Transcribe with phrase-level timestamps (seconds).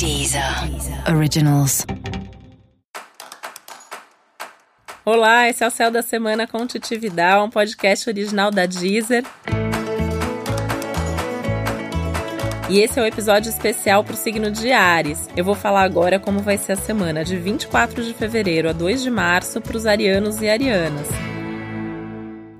[0.00, 0.42] Deezer
[1.14, 1.84] Originals.
[5.04, 9.26] Olá, esse é o Céu da Semana com Titi Vidal, um podcast original da Deezer.
[12.70, 15.28] E esse é o um episódio especial para o signo de Ares.
[15.36, 19.02] Eu vou falar agora como vai ser a semana de 24 de fevereiro a 2
[19.02, 21.08] de março para os arianos e arianas.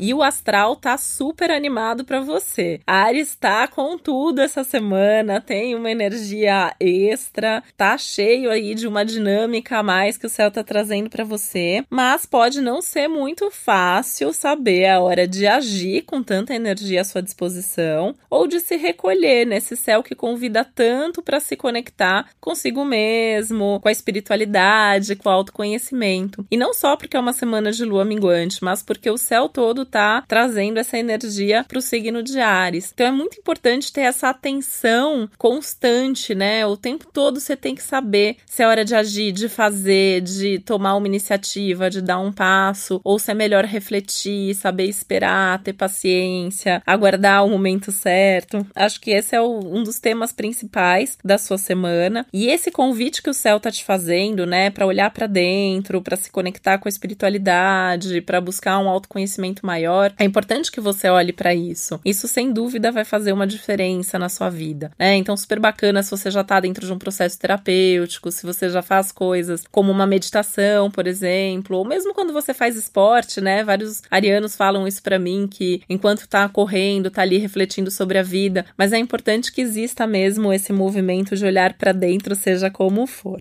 [0.00, 2.80] E o astral tá super animado para você.
[2.86, 9.04] Ares tá com tudo essa semana, tem uma energia extra, tá cheio aí de uma
[9.04, 13.50] dinâmica a mais que o céu tá trazendo para você, mas pode não ser muito
[13.50, 18.76] fácil saber a hora de agir com tanta energia à sua disposição ou de se
[18.76, 25.28] recolher nesse céu que convida tanto para se conectar consigo mesmo, com a espiritualidade, com
[25.28, 26.46] o autoconhecimento.
[26.50, 29.89] E não só porque é uma semana de lua minguante, mas porque o céu todo
[29.90, 32.90] tá trazendo essa energia para o signo de Ares.
[32.92, 36.64] Então é muito importante ter essa atenção constante, né?
[36.66, 40.58] O tempo todo você tem que saber se é hora de agir, de fazer, de
[40.60, 45.72] tomar uma iniciativa, de dar um passo, ou se é melhor refletir, saber esperar, ter
[45.72, 48.66] paciência, aguardar o momento certo.
[48.74, 52.26] Acho que esse é o, um dos temas principais da sua semana.
[52.32, 56.16] E esse convite que o céu tá te fazendo, né, para olhar para dentro, para
[56.16, 61.08] se conectar com a espiritualidade, para buscar um autoconhecimento maior maior, é importante que você
[61.08, 61.98] olhe para isso.
[62.04, 65.16] Isso sem dúvida vai fazer uma diferença na sua vida, né?
[65.16, 68.82] Então super bacana se você já tá dentro de um processo terapêutico, se você já
[68.82, 73.64] faz coisas como uma meditação, por exemplo, ou mesmo quando você faz esporte, né?
[73.64, 78.22] Vários arianos falam isso para mim que enquanto tá correndo, tá ali refletindo sobre a
[78.22, 83.06] vida, mas é importante que exista mesmo esse movimento de olhar para dentro, seja como
[83.06, 83.40] for.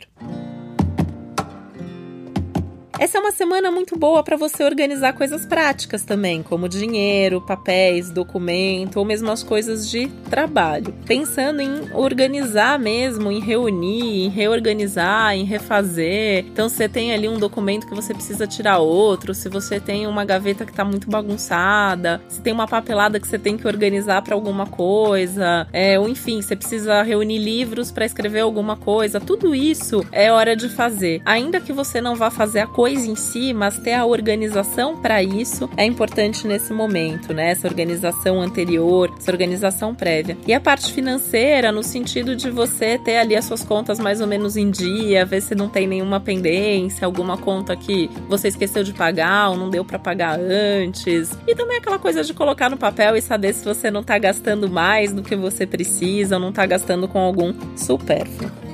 [2.99, 8.11] Essa é uma semana muito boa para você organizar coisas práticas também, como dinheiro, papéis,
[8.11, 10.93] documento ou mesmo as coisas de trabalho.
[11.05, 16.43] Pensando em organizar mesmo, em reunir, em reorganizar, em refazer.
[16.51, 20.05] Então, se você tem ali um documento que você precisa tirar outro, se você tem
[20.05, 24.21] uma gaveta que está muito bagunçada, se tem uma papelada que você tem que organizar
[24.23, 29.55] para alguma coisa, é, ou enfim, você precisa reunir livros para escrever alguma coisa, tudo
[29.55, 31.21] isso é hora de fazer.
[31.23, 35.21] Ainda que você não vá fazer a coisa em si, mas ter a organização para
[35.23, 37.51] isso é importante nesse momento, né?
[37.51, 40.37] Essa organização anterior, essa organização prévia.
[40.47, 44.27] E a parte financeira, no sentido de você ter ali as suas contas mais ou
[44.27, 48.93] menos em dia, ver se não tem nenhuma pendência, alguma conta que você esqueceu de
[48.93, 51.31] pagar ou não deu para pagar antes.
[51.47, 54.69] E também aquela coisa de colocar no papel e saber se você não tá gastando
[54.69, 58.68] mais do que você precisa, ou não tá gastando com algum supérfluo.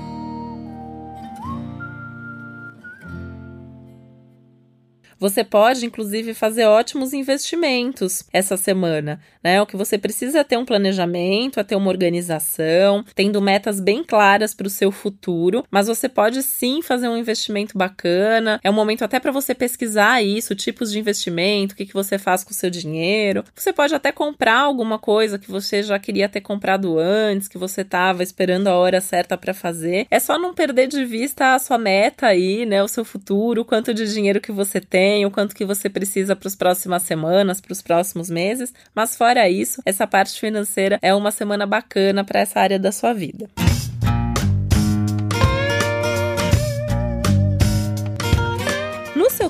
[5.20, 9.62] Você pode, inclusive, fazer ótimos investimentos essa semana, né?
[9.62, 14.04] O que você precisa é ter um planejamento, é ter uma organização, tendo metas bem
[14.04, 18.60] claras para o seu futuro, mas você pode sim fazer um investimento bacana.
[18.64, 22.18] É um momento até para você pesquisar isso, tipos de investimento, o que, que você
[22.18, 23.44] faz com o seu dinheiro.
[23.56, 27.82] Você pode até comprar alguma coisa que você já queria ter comprado antes, que você
[27.82, 30.08] estava esperando a hora certa para fazer.
[30.12, 32.84] É só não perder de vista a sua meta aí, né?
[32.84, 35.88] O seu futuro, o quanto de dinheiro que você tem tem, o quanto que você
[35.88, 38.74] precisa para as próximas semanas, para os próximos meses.
[38.96, 43.14] Mas fora isso, essa parte financeira é uma semana bacana para essa área da sua
[43.14, 43.48] vida.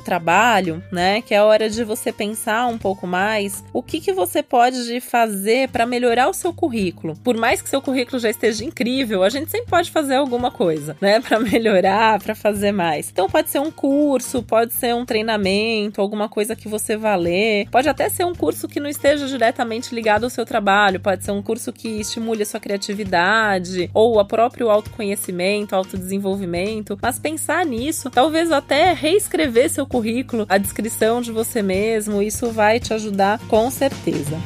[0.06, 4.14] Trabalho, né, que é a hora de você pensar um pouco mais o que, que
[4.14, 7.16] você pode fazer para melhorar o seu currículo.
[7.24, 10.96] Por mais que seu currículo já esteja incrível, a gente sempre pode fazer alguma coisa,
[11.02, 13.10] né, para melhorar, para fazer mais.
[13.10, 17.68] Então pode ser um curso, pode ser um treinamento, alguma coisa que você vá ler,
[17.72, 21.32] pode até ser um curso que não esteja diretamente ligado ao seu trabalho, pode ser
[21.32, 28.10] um curso que estimule a sua criatividade ou o próprio autoconhecimento, autodesenvolvimento, mas pensar nisso,
[28.12, 33.72] talvez até reescrever seu currículo, a descrição de você mesmo, isso vai te ajudar com
[33.72, 34.38] certeza.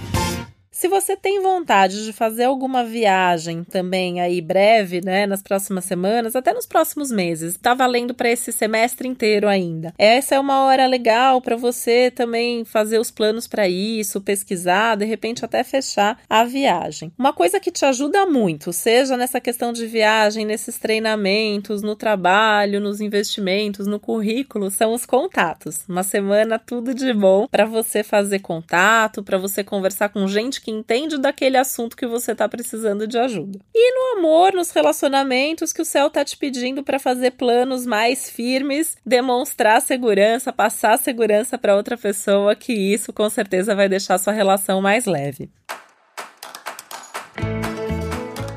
[0.79, 6.37] Se você tem vontade de fazer alguma viagem também aí breve, né, nas próximas semanas,
[6.37, 9.93] até nos próximos meses, tá valendo para esse semestre inteiro ainda.
[9.97, 15.03] Essa é uma hora legal para você também fazer os planos para isso, pesquisar, de
[15.03, 17.11] repente até fechar a viagem.
[17.19, 22.79] Uma coisa que te ajuda muito, seja nessa questão de viagem, nesses treinamentos, no trabalho,
[22.79, 25.83] nos investimentos, no currículo, são os contatos.
[25.89, 30.68] Uma semana tudo de bom para você fazer contato, para você conversar com gente que
[30.69, 33.59] que entende daquele assunto que você está precisando de ajuda.
[33.73, 38.29] E no amor, nos relacionamentos, que o céu está te pedindo para fazer planos mais
[38.29, 44.33] firmes, demonstrar segurança, passar segurança para outra pessoa, que isso com certeza vai deixar sua
[44.33, 45.49] relação mais leve.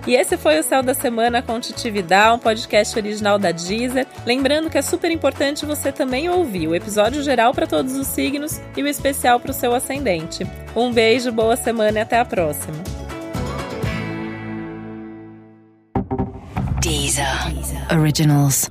[0.07, 4.07] E esse foi o Céu da Semana com Titividade, um podcast original da Deezer.
[4.27, 8.61] Lembrando que é super importante você também ouvir o episódio geral para todos os signos
[8.77, 10.45] e o especial para o seu ascendente.
[10.75, 12.77] Um beijo, boa semana e até a próxima.
[16.81, 17.27] Deezer.
[17.97, 18.69] Originals.